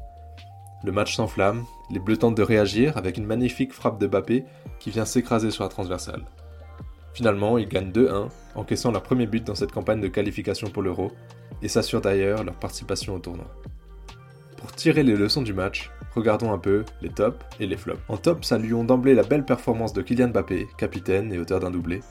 Le 0.84 0.92
match 0.92 1.16
s'enflamme, 1.16 1.64
les 1.90 1.98
Bleus 1.98 2.18
tentent 2.18 2.38
de 2.38 2.44
réagir 2.44 2.96
avec 2.96 3.18
une 3.18 3.26
magnifique 3.26 3.74
frappe 3.74 4.00
de 4.00 4.06
Bappé 4.06 4.46
qui 4.78 4.92
vient 4.92 5.04
s'écraser 5.04 5.50
sur 5.50 5.64
la 5.64 5.70
transversale. 5.70 6.26
Finalement, 7.16 7.58
ils 7.58 7.68
gagnent 7.68 7.90
2-1, 7.90 8.30
encaissant 8.54 8.92
leur 8.92 9.02
premier 9.02 9.26
but 9.26 9.44
dans 9.44 9.56
cette 9.56 9.72
campagne 9.72 10.00
de 10.00 10.08
qualification 10.10 10.70
pour 10.70 10.84
l'Euro, 10.84 11.12
et 11.64 11.68
s'assurent 11.68 12.02
d'ailleurs 12.02 12.44
leur 12.44 12.54
participation 12.54 13.16
au 13.16 13.20
tournoi. 13.20 13.48
Pour 14.58 14.74
tirer 14.74 15.02
les 15.02 15.16
leçons 15.16 15.42
du 15.42 15.54
match, 15.54 15.90
regardons 16.14 16.54
un 16.54 16.60
peu 16.60 16.86
les 17.02 17.10
tops 17.10 17.44
et 17.60 17.66
les 17.66 17.78
flops. 17.78 18.00
En 18.10 18.18
top, 18.18 18.46
saluons 18.46 18.84
d'emblée 18.84 19.16
la 19.16 19.24
belle 19.24 19.44
performance 19.44 19.94
de 19.94 20.04
Kylian 20.04 20.28
Mbappé, 20.28 20.68
capitaine 20.78 21.34
et 21.34 21.40
auteur 21.40 21.62
d'un 21.62 21.72
doublé, 21.72 22.02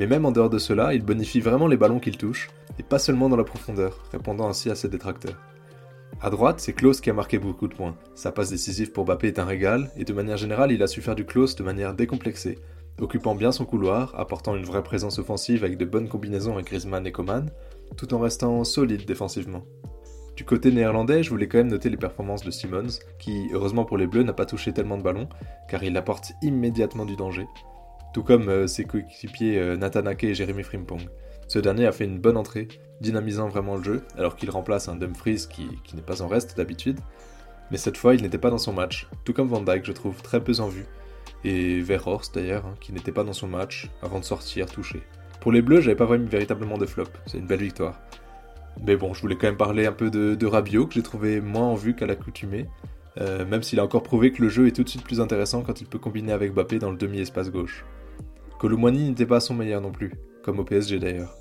mais 0.00 0.06
même 0.06 0.24
en 0.24 0.32
dehors 0.32 0.48
de 0.48 0.56
cela, 0.56 0.94
il 0.94 1.04
bonifie 1.04 1.40
vraiment 1.40 1.66
les 1.66 1.76
ballons 1.76 2.00
qu'il 2.00 2.16
touche, 2.16 2.48
et 2.78 2.82
pas 2.82 2.98
seulement 2.98 3.28
dans 3.28 3.36
la 3.36 3.44
profondeur, 3.44 4.02
répondant 4.12 4.48
ainsi 4.48 4.70
à 4.70 4.74
ses 4.74 4.88
détracteurs. 4.88 5.36
À 6.22 6.30
droite, 6.30 6.58
c'est 6.58 6.72
Klaus 6.72 7.02
qui 7.02 7.10
a 7.10 7.12
marqué 7.12 7.38
beaucoup 7.38 7.68
de 7.68 7.74
points. 7.74 7.94
Sa 8.14 8.32
passe 8.32 8.48
décisive 8.48 8.92
pour 8.92 9.04
Bappé 9.04 9.26
est 9.26 9.38
un 9.38 9.44
régal, 9.44 9.90
et 9.98 10.04
de 10.04 10.14
manière 10.14 10.38
générale, 10.38 10.72
il 10.72 10.82
a 10.82 10.86
su 10.86 11.02
faire 11.02 11.14
du 11.14 11.26
Klaus 11.26 11.54
de 11.54 11.62
manière 11.62 11.92
décomplexée, 11.92 12.58
occupant 12.98 13.34
bien 13.34 13.52
son 13.52 13.66
couloir, 13.66 14.18
apportant 14.18 14.56
une 14.56 14.64
vraie 14.64 14.82
présence 14.82 15.18
offensive 15.18 15.64
avec 15.64 15.76
de 15.76 15.84
bonnes 15.84 16.08
combinaisons 16.08 16.54
avec 16.54 16.68
Griezmann 16.68 17.06
et 17.06 17.12
Coman, 17.12 17.50
tout 17.98 18.14
en 18.14 18.20
restant 18.20 18.64
solide 18.64 19.04
défensivement. 19.04 19.66
Du 20.34 20.46
côté 20.46 20.72
néerlandais, 20.72 21.22
je 21.22 21.28
voulais 21.28 21.46
quand 21.46 21.58
même 21.58 21.68
noter 21.68 21.90
les 21.90 21.98
performances 21.98 22.42
de 22.42 22.50
Simmons, 22.50 23.00
qui, 23.18 23.50
heureusement 23.52 23.84
pour 23.84 23.98
les 23.98 24.06
Bleus, 24.06 24.22
n'a 24.22 24.32
pas 24.32 24.46
touché 24.46 24.72
tellement 24.72 24.96
de 24.96 25.02
ballons, 25.02 25.28
car 25.68 25.84
il 25.84 25.94
apporte 25.98 26.32
immédiatement 26.40 27.04
du 27.04 27.16
danger, 27.16 27.46
tout 28.12 28.22
comme 28.22 28.48
euh, 28.48 28.66
ses 28.66 28.84
coéquipiers 28.84 29.58
euh, 29.58 29.76
Nathan 29.76 30.06
Ake 30.06 30.24
et 30.24 30.34
Jérémy 30.34 30.62
Frimpong. 30.62 31.02
Ce 31.48 31.58
dernier 31.58 31.86
a 31.86 31.92
fait 31.92 32.04
une 32.04 32.18
bonne 32.18 32.36
entrée, 32.36 32.68
dynamisant 33.00 33.48
vraiment 33.48 33.76
le 33.76 33.82
jeu, 33.82 34.02
alors 34.16 34.36
qu'il 34.36 34.50
remplace 34.50 34.88
un 34.88 34.96
Dumfries 34.96 35.46
qui, 35.50 35.68
qui 35.84 35.96
n'est 35.96 36.02
pas 36.02 36.22
en 36.22 36.28
reste 36.28 36.56
d'habitude. 36.56 37.00
Mais 37.70 37.76
cette 37.76 37.96
fois, 37.96 38.14
il 38.14 38.22
n'était 38.22 38.38
pas 38.38 38.50
dans 38.50 38.58
son 38.58 38.72
match, 38.72 39.08
tout 39.24 39.32
comme 39.32 39.48
Van 39.48 39.62
Dyke, 39.62 39.84
je 39.84 39.92
trouve 39.92 40.22
très 40.22 40.42
peu 40.42 40.52
en 40.60 40.68
vue. 40.68 40.86
Et 41.44 41.80
Verhorst 41.80 42.34
d'ailleurs, 42.34 42.66
hein, 42.66 42.74
qui 42.80 42.92
n'était 42.92 43.12
pas 43.12 43.24
dans 43.24 43.32
son 43.32 43.48
match 43.48 43.90
avant 44.02 44.18
de 44.18 44.24
sortir 44.24 44.66
touché. 44.66 45.02
Pour 45.40 45.52
les 45.52 45.62
Bleus, 45.62 45.80
j'avais 45.80 45.96
pas 45.96 46.04
vraiment 46.04 46.26
véritablement 46.26 46.76
de 46.76 46.86
flop, 46.86 47.06
c'est 47.26 47.38
une 47.38 47.46
belle 47.46 47.62
victoire. 47.62 48.00
Mais 48.86 48.96
bon, 48.96 49.14
je 49.14 49.20
voulais 49.20 49.36
quand 49.36 49.46
même 49.46 49.56
parler 49.56 49.86
un 49.86 49.92
peu 49.92 50.10
de, 50.10 50.34
de 50.34 50.46
Rabiot, 50.46 50.86
que 50.86 50.94
j'ai 50.94 51.02
trouvé 51.02 51.40
moins 51.40 51.66
en 51.66 51.74
vue 51.74 51.94
qu'à 51.94 52.06
l'accoutumée, 52.06 52.66
euh, 53.18 53.44
même 53.46 53.62
s'il 53.62 53.80
a 53.80 53.84
encore 53.84 54.02
prouvé 54.02 54.32
que 54.32 54.42
le 54.42 54.48
jeu 54.48 54.66
est 54.66 54.72
tout 54.72 54.84
de 54.84 54.88
suite 54.88 55.02
plus 55.02 55.20
intéressant 55.20 55.62
quand 55.62 55.80
il 55.80 55.86
peut 55.86 55.98
combiner 55.98 56.32
avec 56.32 56.52
Bappé 56.52 56.78
dans 56.78 56.90
le 56.90 56.96
demi-espace 56.96 57.50
gauche. 57.50 57.84
Colomwani 58.60 59.08
n'était 59.08 59.24
pas 59.24 59.36
à 59.36 59.40
son 59.40 59.54
meilleur 59.54 59.80
non 59.80 59.90
plus, 59.90 60.12
comme 60.42 60.58
au 60.58 60.64
PSG 60.64 60.98
d'ailleurs. 60.98 61.34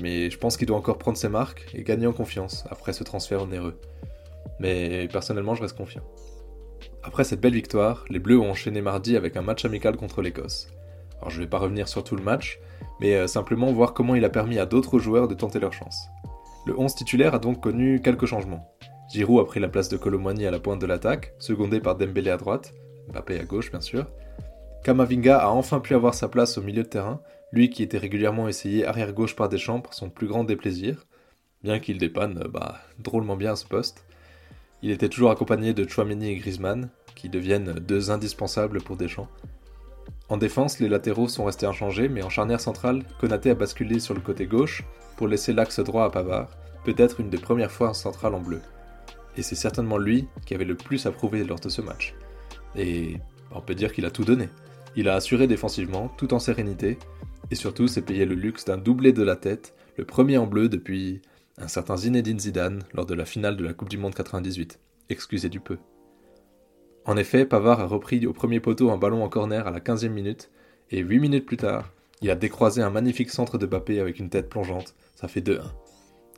Mais 0.00 0.30
je 0.30 0.38
pense 0.38 0.56
qu'il 0.56 0.66
doit 0.66 0.78
encore 0.78 0.96
prendre 0.96 1.18
ses 1.18 1.28
marques 1.28 1.70
et 1.74 1.82
gagner 1.82 2.06
en 2.06 2.14
confiance 2.14 2.64
après 2.70 2.94
ce 2.94 3.04
transfert 3.04 3.42
onéreux. 3.42 3.78
Mais 4.58 5.06
personnellement, 5.12 5.54
je 5.54 5.60
reste 5.60 5.76
confiant. 5.76 6.02
Après 7.02 7.24
cette 7.24 7.42
belle 7.42 7.52
victoire, 7.52 8.06
les 8.08 8.18
Bleus 8.18 8.38
ont 8.38 8.50
enchaîné 8.50 8.80
mardi 8.80 9.18
avec 9.18 9.36
un 9.36 9.42
match 9.42 9.66
amical 9.66 9.98
contre 9.98 10.22
l'Écosse. 10.22 10.68
Alors 11.18 11.28
je 11.28 11.42
vais 11.42 11.46
pas 11.46 11.58
revenir 11.58 11.88
sur 11.88 12.04
tout 12.04 12.16
le 12.16 12.22
match, 12.22 12.58
mais 13.00 13.16
euh, 13.16 13.26
simplement 13.26 13.70
voir 13.70 13.92
comment 13.92 14.14
il 14.14 14.24
a 14.24 14.30
permis 14.30 14.58
à 14.58 14.64
d'autres 14.64 14.98
joueurs 14.98 15.28
de 15.28 15.34
tenter 15.34 15.60
leur 15.60 15.74
chance. 15.74 16.08
Le 16.64 16.78
11 16.78 16.94
titulaire 16.94 17.34
a 17.34 17.38
donc 17.38 17.60
connu 17.60 18.00
quelques 18.00 18.24
changements. 18.26 18.66
Giroud 19.12 19.42
a 19.42 19.44
pris 19.44 19.60
la 19.60 19.68
place 19.68 19.90
de 19.90 19.98
Colomwani 19.98 20.46
à 20.46 20.50
la 20.50 20.58
pointe 20.58 20.80
de 20.80 20.86
l'attaque, 20.86 21.34
secondé 21.38 21.80
par 21.80 21.96
Dembélé 21.96 22.30
à 22.30 22.38
droite, 22.38 22.72
Mbappé 23.10 23.38
à 23.38 23.44
gauche 23.44 23.70
bien 23.70 23.82
sûr, 23.82 24.06
Kamavinga 24.84 25.38
a 25.38 25.48
enfin 25.50 25.78
pu 25.78 25.94
avoir 25.94 26.12
sa 26.12 26.28
place 26.28 26.58
au 26.58 26.62
milieu 26.62 26.82
de 26.82 26.88
terrain, 26.88 27.20
lui 27.52 27.70
qui 27.70 27.84
était 27.84 27.98
régulièrement 27.98 28.48
essayé 28.48 28.84
arrière-gauche 28.84 29.36
par 29.36 29.48
Deschamps 29.48 29.80
pour 29.80 29.94
son 29.94 30.10
plus 30.10 30.26
grand 30.26 30.42
déplaisir, 30.42 31.06
bien 31.62 31.78
qu'il 31.78 31.98
dépanne 31.98 32.48
bah, 32.52 32.80
drôlement 32.98 33.36
bien 33.36 33.52
à 33.52 33.56
ce 33.56 33.64
poste. 33.64 34.04
Il 34.82 34.90
était 34.90 35.08
toujours 35.08 35.30
accompagné 35.30 35.72
de 35.72 35.88
Chouameni 35.88 36.30
et 36.30 36.36
Griezmann, 36.36 36.88
qui 37.14 37.28
deviennent 37.28 37.74
deux 37.74 38.10
indispensables 38.10 38.82
pour 38.82 38.96
Deschamps. 38.96 39.28
En 40.28 40.36
défense, 40.36 40.80
les 40.80 40.88
latéraux 40.88 41.28
sont 41.28 41.44
restés 41.44 41.66
inchangés, 41.66 42.08
mais 42.08 42.24
en 42.24 42.30
charnière 42.30 42.60
centrale, 42.60 43.04
Konaté 43.20 43.50
a 43.50 43.54
basculé 43.54 44.00
sur 44.00 44.14
le 44.14 44.20
côté 44.20 44.46
gauche 44.46 44.82
pour 45.16 45.28
laisser 45.28 45.52
l'axe 45.52 45.78
droit 45.78 46.06
à 46.06 46.10
Pavard, 46.10 46.48
peut-être 46.84 47.20
une 47.20 47.30
des 47.30 47.38
premières 47.38 47.70
fois 47.70 47.90
en 47.90 47.94
centrale 47.94 48.34
en 48.34 48.40
bleu. 48.40 48.60
Et 49.36 49.42
c'est 49.42 49.54
certainement 49.54 49.98
lui 49.98 50.26
qui 50.44 50.54
avait 50.54 50.64
le 50.64 50.74
plus 50.74 51.06
à 51.06 51.12
prouver 51.12 51.44
lors 51.44 51.60
de 51.60 51.68
ce 51.68 51.82
match. 51.82 52.16
Et 52.74 53.18
on 53.54 53.60
peut 53.60 53.76
dire 53.76 53.92
qu'il 53.92 54.06
a 54.06 54.10
tout 54.10 54.24
donné. 54.24 54.48
Il 54.94 55.08
a 55.08 55.14
assuré 55.14 55.46
défensivement, 55.46 56.12
tout 56.16 56.34
en 56.34 56.38
sérénité, 56.38 56.98
et 57.50 57.54
surtout 57.54 57.88
s'est 57.88 58.02
payé 58.02 58.24
le 58.24 58.34
luxe 58.34 58.64
d'un 58.64 58.76
doublé 58.76 59.12
de 59.12 59.22
la 59.22 59.36
tête, 59.36 59.74
le 59.96 60.04
premier 60.04 60.36
en 60.38 60.46
bleu 60.46 60.68
depuis 60.68 61.22
un 61.58 61.68
certain 61.68 61.96
Zinedine 61.96 62.38
Zidane 62.38 62.82
lors 62.92 63.06
de 63.06 63.14
la 63.14 63.24
finale 63.24 63.56
de 63.56 63.64
la 63.64 63.72
Coupe 63.72 63.88
du 63.88 63.98
Monde 63.98 64.14
98. 64.14 64.78
Excusez 65.08 65.48
du 65.48 65.60
peu. 65.60 65.78
En 67.04 67.16
effet, 67.16 67.46
Pavard 67.46 67.80
a 67.80 67.86
repris 67.86 68.26
au 68.26 68.32
premier 68.32 68.60
poteau 68.60 68.90
un 68.90 68.96
ballon 68.96 69.24
en 69.24 69.28
corner 69.28 69.66
à 69.66 69.70
la 69.70 69.80
15e 69.80 70.08
minute, 70.08 70.50
et 70.90 71.00
8 71.00 71.18
minutes 71.20 71.46
plus 71.46 71.56
tard, 71.56 71.90
il 72.20 72.30
a 72.30 72.36
décroisé 72.36 72.82
un 72.82 72.90
magnifique 72.90 73.30
centre 73.30 73.58
de 73.58 73.66
Bappé 73.66 73.98
avec 73.98 74.18
une 74.18 74.30
tête 74.30 74.48
plongeante, 74.48 74.94
ça 75.16 75.26
fait 75.26 75.40
2-1. 75.40 75.62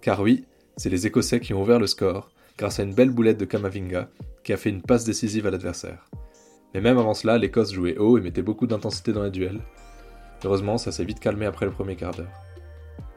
Car 0.00 0.20
oui, 0.20 0.44
c'est 0.76 0.90
les 0.90 1.06
Écossais 1.06 1.40
qui 1.40 1.54
ont 1.54 1.62
ouvert 1.62 1.80
le 1.80 1.86
score 1.86 2.30
grâce 2.56 2.78
à 2.80 2.84
une 2.84 2.94
belle 2.94 3.10
boulette 3.10 3.38
de 3.38 3.44
Kamavinga 3.44 4.08
qui 4.42 4.52
a 4.52 4.56
fait 4.56 4.70
une 4.70 4.82
passe 4.82 5.04
décisive 5.04 5.46
à 5.46 5.50
l'adversaire. 5.50 6.08
Mais 6.74 6.80
même 6.80 6.98
avant 6.98 7.14
cela, 7.14 7.38
l'Écosse 7.38 7.72
jouait 7.72 7.96
haut 7.96 8.18
et 8.18 8.20
mettait 8.20 8.42
beaucoup 8.42 8.66
d'intensité 8.66 9.12
dans 9.12 9.22
les 9.22 9.30
duels. 9.30 9.60
Heureusement, 10.44 10.76
ça 10.76 10.92
s'est 10.92 11.04
vite 11.04 11.20
calmé 11.20 11.46
après 11.46 11.66
le 11.66 11.72
premier 11.72 11.96
quart 11.96 12.14
d'heure. 12.14 12.32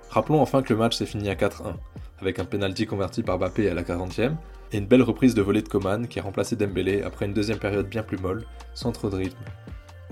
Rappelons 0.10 0.42
enfin 0.42 0.62
que 0.62 0.72
le 0.72 0.80
match 0.80 0.96
s'est 0.96 1.06
fini 1.06 1.30
à 1.30 1.36
4-1, 1.36 1.74
avec 2.20 2.40
un 2.40 2.46
penalty 2.46 2.86
converti 2.86 3.24
par 3.24 3.38
Bappé 3.40 3.70
à 3.70 3.74
la 3.74 3.84
40e, 3.84 4.36
et 4.72 4.78
une 4.78 4.86
belle 4.86 5.02
reprise 5.02 5.34
de 5.34 5.42
volée 5.42 5.62
de 5.62 5.68
Coman 5.68 6.08
qui 6.08 6.20
a 6.20 6.24
remplacé 6.24 6.56
Dembélé 6.56 7.02
après 7.02 7.26
une 7.26 7.34
deuxième 7.34 7.58
période 7.58 7.90
bien 7.90 8.04
plus 8.04 8.18
molle, 8.18 8.46
sans 8.74 8.92
trop 8.92 9.10
de 9.10 9.16
rythme. 9.16 9.44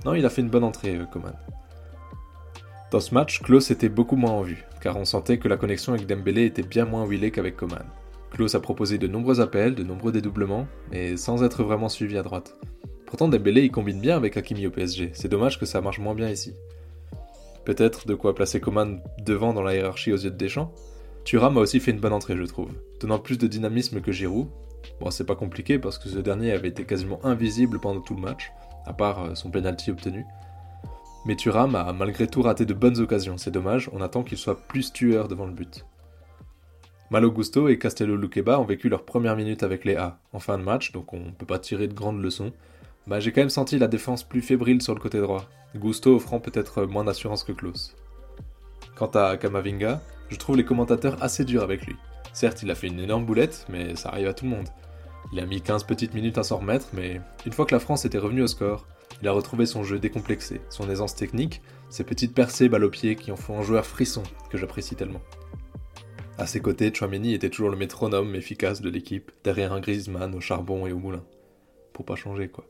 Non, 0.06 0.14
il 0.14 0.26
a 0.26 0.30
fait 0.30 0.42
une 0.42 0.50
bonne 0.50 0.64
entrée, 0.64 0.96
euh, 0.98 1.06
Coman. 1.06 1.36
Dans 2.92 3.00
ce 3.00 3.14
match, 3.14 3.42
Klaus 3.42 3.72
était 3.72 3.90
beaucoup 3.90 4.16
moins 4.16 4.32
en 4.32 4.42
vue, 4.42 4.66
car 4.82 4.98
on 4.98 5.06
sentait 5.06 5.38
que 5.38 5.48
la 5.48 5.58
connexion 5.58 5.94
avec 5.94 6.08
Dembélé 6.08 6.46
était 6.46 6.64
bien 6.64 6.86
moins 6.86 7.06
huilée 7.06 7.32
qu'avec 7.32 7.58
Coman. 7.58 7.86
Klaus 8.32 8.56
a 8.56 8.60
proposé 8.60 8.98
de 8.98 9.08
nombreux 9.08 9.40
appels, 9.40 9.76
de 9.76 9.84
nombreux 9.84 10.12
dédoublements, 10.12 10.68
mais 10.92 11.18
sans 11.18 11.44
être 11.44 11.64
vraiment 11.64 11.90
suivi 11.90 12.18
à 12.18 12.24
droite. 12.24 12.58
Pourtant 13.16 13.30
Dembélé 13.30 13.62
il 13.62 13.72
combine 13.72 14.02
bien 14.02 14.18
avec 14.18 14.36
Hakimi 14.36 14.68
au 14.68 14.72
PSG, 14.72 15.12
c'est 15.14 15.30
dommage 15.30 15.58
que 15.58 15.66
ça 15.66 15.80
marche 15.80 16.00
moins 16.00 16.16
bien 16.16 16.30
ici. 16.30 16.54
Peut-être 17.64 18.06
de 18.08 18.14
quoi 18.14 18.36
placer 18.36 18.60
Coman 18.60 19.00
devant 19.24 19.54
dans 19.54 19.62
la 19.62 19.74
hiérarchie 19.74 20.12
aux 20.12 20.18
yeux 20.18 20.32
de 20.32 20.36
Deschamps 20.36 20.74
Thuram 21.24 21.58
a 21.58 21.62
aussi 21.62 21.80
fait 21.80 21.92
une 21.92 22.02
bonne 22.02 22.12
entrée 22.12 22.36
je 22.36 22.44
trouve, 22.44 22.74
donnant 23.00 23.20
plus 23.20 23.38
de 23.38 23.48
dynamisme 23.48 24.02
que 24.02 24.12
Giroud. 24.12 24.50
Bon 25.00 25.12
c'est 25.12 25.24
pas 25.24 25.38
compliqué 25.38 25.80
parce 25.80 25.98
que 25.98 26.10
ce 26.10 26.20
dernier 26.20 26.52
avait 26.52 26.68
été 26.68 26.84
quasiment 26.84 27.26
invisible 27.26 27.80
pendant 27.80 28.02
tout 28.02 28.16
le 28.16 28.22
match, 28.22 28.52
à 28.86 28.92
part 28.92 29.24
euh, 29.24 29.36
son 29.36 29.50
penalty 29.50 29.92
obtenu. 29.92 30.26
Mais 31.26 31.38
Thuram 31.38 31.74
a 31.76 31.94
malgré 31.94 32.28
tout 32.28 32.42
raté 32.42 32.66
de 32.66 32.74
bonnes 32.74 33.00
occasions, 33.00 33.38
c'est 33.38 33.50
dommage, 33.50 33.90
on 33.94 34.02
attend 34.02 34.24
qu'il 34.24 34.38
soit 34.38 34.60
plus 34.68 34.92
tueur 34.92 35.30
devant 35.30 35.46
le 35.46 35.54
but. 35.54 35.86
Malo 37.12 37.32
Gusto 37.32 37.70
et 37.70 37.80
Castello 37.80 38.18
Luqueba 38.18 38.60
ont 38.60 38.66
vécu 38.66 38.90
leurs 38.90 39.06
premières 39.06 39.38
minutes 39.38 39.64
avec 39.64 39.86
les 39.86 39.96
A 39.96 40.20
en 40.34 40.40
fin 40.40 40.58
de 40.58 40.64
match, 40.64 40.92
donc 40.92 41.14
on 41.14 41.32
peut 41.32 41.46
pas 41.46 41.60
tirer 41.60 41.88
de 41.88 41.94
grandes 41.94 42.22
leçons. 42.22 42.52
Bah, 43.08 43.20
j'ai 43.20 43.32
quand 43.32 43.42
même 43.42 43.50
senti 43.50 43.78
la 43.78 43.88
défense 43.88 44.24
plus 44.24 44.42
fébrile 44.42 44.82
sur 44.82 44.96
le 44.96 45.00
côté 45.00 45.20
droit, 45.20 45.48
Gusto 45.76 46.16
offrant 46.16 46.40
peut-être 46.40 46.86
moins 46.86 47.04
d'assurance 47.04 47.44
que 47.44 47.52
Klaus. 47.52 47.96
Quant 48.96 49.12
à 49.14 49.38
Kamavinga, 49.38 50.02
je 50.30 50.38
trouve 50.38 50.58
les 50.58 50.66
commentateurs 50.66 51.22
assez 51.22 51.46
durs 51.46 51.64
avec 51.64 51.86
lui. 51.86 51.96
Certes, 52.34 52.64
il 52.64 52.72
a 52.72 52.76
fait 52.76 52.88
une 52.88 53.00
énorme 53.00 53.26
boulette, 53.26 53.66
mais 53.70 53.96
ça 53.96 54.10
arrive 54.10 54.28
à 54.28 54.34
tout 54.34 54.46
le 54.46 54.52
monde. 54.52 54.70
Il 55.34 55.40
a 55.40 55.46
mis 55.46 55.62
15 55.62 55.84
petites 55.84 56.14
minutes 56.14 56.38
à 56.38 56.44
s'en 56.44 56.58
remettre, 56.58 56.88
mais 56.94 57.22
une 57.46 57.52
fois 57.52 57.66
que 57.66 57.76
la 57.76 57.80
France 57.80 58.06
était 58.06 58.18
revenue 58.18 58.42
au 58.42 58.48
score, 58.48 58.88
il 59.22 59.28
a 59.28 59.32
retrouvé 59.32 59.66
son 59.66 59.84
jeu 59.84 60.00
décomplexé, 60.00 60.62
son 60.70 60.90
aisance 60.90 61.16
technique, 61.16 61.62
ses 61.90 62.04
petites 62.04 62.34
percées 62.34 62.70
balle 62.70 62.84
au 62.84 62.90
pied 62.90 63.16
qui 63.16 63.32
en 63.32 63.36
font 63.36 63.60
un 63.60 63.64
joueur 63.64 63.86
frisson 63.86 64.24
que 64.50 64.58
j'apprécie 64.58 64.96
tellement. 64.96 65.22
À 66.38 66.48
ses 66.48 66.60
côtés, 66.60 66.94
Chouameni 66.94 67.34
était 67.34 67.50
toujours 67.50 67.70
le 67.70 67.78
métronome 67.78 68.36
efficace 68.36 68.82
de 68.82 68.90
l'équipe, 68.90 69.32
derrière 69.44 69.74
un 69.74 69.80
Griezmann 69.80 70.36
au 70.36 70.42
charbon 70.42 70.86
et 70.88 70.92
au 70.92 71.00
moulin. 71.00 71.24
Pour 71.94 72.04
pas 72.04 72.16
changer, 72.16 72.50
quoi. 72.50 72.66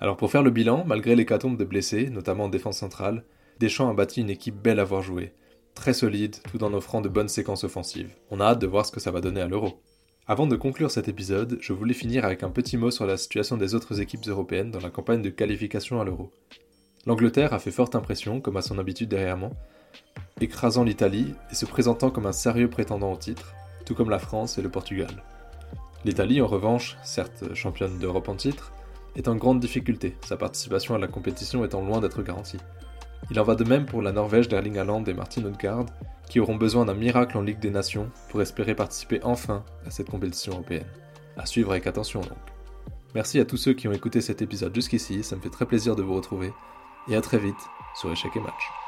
Alors 0.00 0.16
pour 0.16 0.30
faire 0.30 0.42
le 0.42 0.50
bilan, 0.50 0.84
malgré 0.86 1.14
l'hécatombe 1.14 1.58
de 1.58 1.64
blessés, 1.64 2.08
notamment 2.08 2.44
en 2.44 2.48
défense 2.48 2.78
centrale, 2.78 3.22
Deschamps 3.58 3.90
a 3.90 3.94
bâti 3.94 4.22
une 4.22 4.30
équipe 4.30 4.56
belle 4.56 4.80
à 4.80 4.84
voir 4.84 5.02
jouer, 5.02 5.34
très 5.74 5.92
solide, 5.92 6.36
tout 6.50 6.64
en 6.64 6.72
offrant 6.72 7.02
de 7.02 7.10
bonnes 7.10 7.28
séquences 7.28 7.64
offensives. 7.64 8.16
On 8.30 8.40
a 8.40 8.46
hâte 8.46 8.60
de 8.60 8.66
voir 8.66 8.86
ce 8.86 8.92
que 8.92 9.00
ça 9.00 9.10
va 9.10 9.20
donner 9.20 9.42
à 9.42 9.48
l'Euro. 9.48 9.82
Avant 10.26 10.46
de 10.46 10.56
conclure 10.56 10.90
cet 10.90 11.08
épisode, 11.08 11.58
je 11.60 11.74
voulais 11.74 11.92
finir 11.92 12.24
avec 12.24 12.42
un 12.42 12.48
petit 12.48 12.78
mot 12.78 12.90
sur 12.90 13.04
la 13.04 13.18
situation 13.18 13.58
des 13.58 13.74
autres 13.74 14.00
équipes 14.00 14.26
européennes 14.26 14.70
dans 14.70 14.80
la 14.80 14.88
campagne 14.88 15.20
de 15.20 15.28
qualification 15.28 16.00
à 16.00 16.04
l'Euro. 16.04 16.30
L'Angleterre 17.04 17.52
a 17.52 17.58
fait 17.58 17.70
forte 17.70 17.94
impression, 17.94 18.40
comme 18.40 18.56
à 18.56 18.62
son 18.62 18.78
habitude 18.78 19.08
derrière 19.10 19.36
moi, 19.36 19.50
écrasant 20.40 20.84
l'Italie 20.84 21.34
et 21.50 21.54
se 21.54 21.66
présentant 21.66 22.10
comme 22.10 22.26
un 22.26 22.32
sérieux 22.32 22.70
prétendant 22.70 23.12
au 23.12 23.16
titre, 23.16 23.54
tout 23.84 23.94
comme 23.94 24.10
la 24.10 24.18
France 24.18 24.56
et 24.56 24.62
le 24.62 24.70
Portugal. 24.70 25.22
L'Italie, 26.06 26.40
en 26.40 26.46
revanche, 26.46 26.96
certes 27.02 27.52
championne 27.54 27.98
d'Europe 27.98 28.28
en 28.28 28.36
titre, 28.36 28.72
est 29.16 29.28
en 29.28 29.36
grande 29.36 29.60
difficulté, 29.60 30.16
sa 30.24 30.36
participation 30.36 30.94
à 30.94 30.98
la 30.98 31.08
compétition 31.08 31.64
étant 31.64 31.82
loin 31.82 32.00
d'être 32.00 32.22
garantie. 32.22 32.58
Il 33.30 33.38
en 33.38 33.44
va 33.44 33.54
de 33.54 33.64
même 33.64 33.86
pour 33.86 34.02
la 34.02 34.12
Norvège 34.12 34.48
d'Erling 34.48 34.78
Haaland 34.78 35.04
et 35.04 35.14
Martin 35.14 35.44
Odegaard, 35.44 35.86
qui 36.28 36.40
auront 36.40 36.56
besoin 36.56 36.84
d'un 36.84 36.94
miracle 36.94 37.36
en 37.36 37.42
Ligue 37.42 37.58
des 37.58 37.70
Nations 37.70 38.10
pour 38.28 38.40
espérer 38.40 38.74
participer 38.74 39.20
enfin 39.22 39.64
à 39.86 39.90
cette 39.90 40.10
compétition 40.10 40.52
européenne. 40.52 40.86
À 41.36 41.46
suivre 41.46 41.72
avec 41.72 41.86
attention 41.86 42.20
donc. 42.20 42.38
Merci 43.14 43.40
à 43.40 43.44
tous 43.44 43.56
ceux 43.56 43.74
qui 43.74 43.88
ont 43.88 43.92
écouté 43.92 44.20
cet 44.20 44.40
épisode 44.42 44.74
jusqu'ici, 44.74 45.22
ça 45.24 45.36
me 45.36 45.40
fait 45.40 45.50
très 45.50 45.66
plaisir 45.66 45.96
de 45.96 46.02
vous 46.02 46.14
retrouver, 46.14 46.52
et 47.08 47.16
à 47.16 47.20
très 47.20 47.38
vite 47.38 47.56
sur 47.96 48.10
Échec 48.12 48.30
et 48.36 48.40
Match. 48.40 48.79